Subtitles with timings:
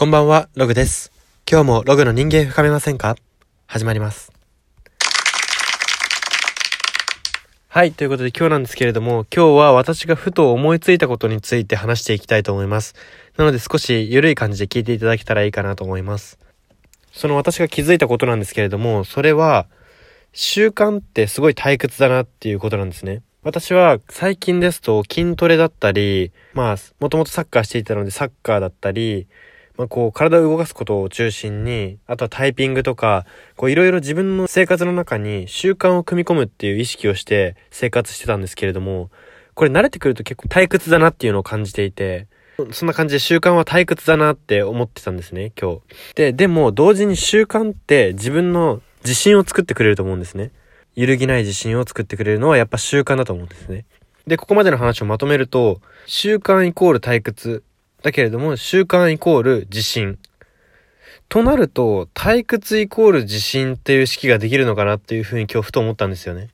[0.00, 1.12] こんばんは、ログです。
[1.46, 3.16] 今日もログの人間深めませんか？
[3.66, 4.32] 始まります。
[7.68, 12.94] はい、ということで今日なんですけれども、今日は私がふと思いついたことについて話していきたいと思います。
[13.36, 16.38] なので少し緩い感じで聞いていただけたらいいかなと思います。
[17.12, 19.66] その私が気づいたことなんですけれども、それは、
[20.32, 23.20] 習慣ってすごい退屈だなっていうことなんですね。
[23.42, 29.26] 私は最近ですと筋トレだったり、まあ、もともとサッカーしていたのでサッカーだったり、
[29.80, 33.24] まあこう体を動かすことを中心に、あとはタイピングとか、
[33.56, 39.10] こういろいろ自分の生活の中に習慣を組み込むっていう意識をして生活してたんですけれども、
[39.54, 42.28] これ慣れてくると結構退屈だなっていうのを感じていて、
[42.72, 45.80] そんな感じで習慣は退屈だなって思ってたんですね、今日。
[46.14, 50.50] で、でも同時に習慣って自分の自信を作ってくれると思うんですね。
[50.94, 53.86] 揺るぎない自信を作ってくれるのはやっぱ習慣だと思うんですね。
[54.26, 57.64] で、ここまでの話をまとめると、習慣イコール退屈。
[58.02, 60.18] だけれども、習慣イコール自信。
[61.28, 66.48] となると、退屈イコール自信っていう式ができるのかなっていうふうに今日ふと思ったんですよね。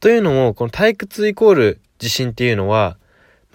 [0.00, 2.98] というのも、この退屈イコール自信っていうのは、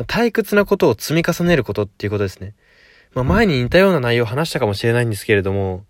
[0.05, 2.53] 退屈なことを積み重ねることっていうことですね。
[3.13, 5.85] まあ、前に似たような内容を話したかもしれないんですけれども、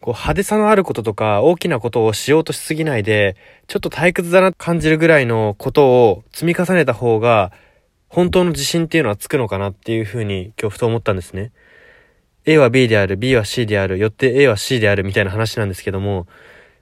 [0.00, 7.50] こう派手さのあることとか大きなことをしようとしすぎないで、ちょっと退屈だなと感じるぐらいのことを積み重ねた方が、
[8.08, 11.52] 本当の自信っていうのはつくのかなっていうふうに今日ふと思ったんですね。
[12.44, 16.26] A は B である、B は C である、よって A は C であるみたいな話なんですけども、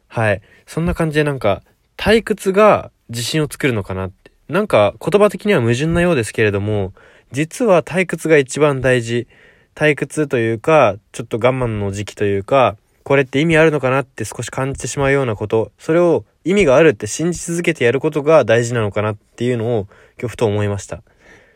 [0.09, 0.43] はい。
[0.67, 1.63] そんな感じでなんか、
[1.97, 4.31] 退屈が自信を作るのかなって。
[4.49, 6.93] なんか言葉的には矛盾なようですけれども、
[7.33, 9.27] 実は退屈が一番大事。
[9.75, 19.89] 退屈というか、ちょっと我慢の時期というか、これって意味あるのかなって少し感じてしまうようなこと、それを意味があるって信じ続けてやることが大事なのかなっていうのを
[20.19, 21.03] 今日ふと思いました。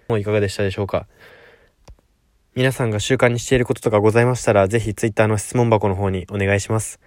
[0.08, 1.06] もいかがでしたでしょうか？
[2.54, 6.98] 皆さんが習慣にしていることとかございましたら、ぜひ Twitter の質問箱の方にお願いします。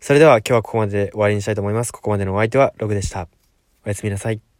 [0.00, 1.92] それでは今日はここまでで終わりにしたいと思います。
[1.92, 3.28] ここまでのお相手はログでした。
[3.86, 4.51] おやすみなさい。